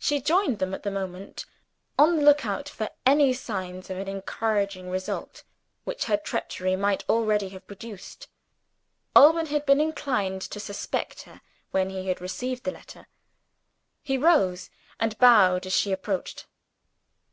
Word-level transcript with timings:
She 0.00 0.20
joined 0.20 0.58
them 0.58 0.74
at 0.74 0.82
the 0.82 0.90
moment, 0.90 1.44
on 1.96 2.16
the 2.16 2.24
lookout 2.24 2.68
for 2.68 2.90
any 3.06 3.32
signs 3.32 3.88
of 3.88 3.98
an 3.98 4.08
encouraging 4.08 4.90
result 4.90 5.44
which 5.84 6.06
her 6.06 6.16
treachery 6.16 6.74
might 6.74 7.08
already 7.08 7.50
have 7.50 7.68
produced. 7.68 8.26
Alban 9.14 9.46
had 9.46 9.64
been 9.64 9.80
inclined 9.80 10.42
to 10.42 10.58
suspect 10.58 11.22
her 11.22 11.40
when 11.70 11.90
he 11.90 12.08
had 12.08 12.20
received 12.20 12.64
the 12.64 12.72
letter. 12.72 13.06
He 14.02 14.18
rose 14.18 14.70
and 14.98 15.16
bowed 15.18 15.66
as 15.66 15.72
she 15.72 15.92
approached. 15.92 16.46